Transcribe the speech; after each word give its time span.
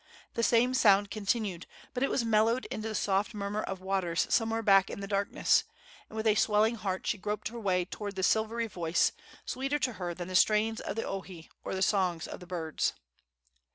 The 0.33 0.41
same 0.41 0.73
sound 0.73 1.11
continued, 1.11 1.67
but 1.93 2.01
it 2.01 2.09
was 2.09 2.25
mellowed 2.25 2.65
into 2.71 2.87
the 2.87 2.95
soft 2.95 3.35
murmur 3.35 3.61
of 3.61 3.81
waters 3.81 4.25
somewhere 4.33 4.63
back 4.63 4.89
in 4.89 4.99
the 4.99 5.07
darkness, 5.07 5.63
and 6.09 6.15
with 6.15 6.25
a 6.25 6.33
swelling 6.33 6.73
heart 6.73 7.05
she 7.05 7.19
groped 7.19 7.49
her 7.49 7.59
way 7.59 7.85
toward 7.85 8.15
the 8.15 8.23
silvery 8.23 8.65
voice, 8.65 9.11
sweeter 9.45 9.77
to 9.77 9.93
her 10.01 10.15
than 10.15 10.27
the 10.27 10.33
strains 10.35 10.81
of 10.81 10.95
the 10.95 11.03
ohe 11.05 11.47
or 11.63 11.75
the 11.75 11.83
songs 11.83 12.27
of 12.27 12.39
birds. 12.47 12.93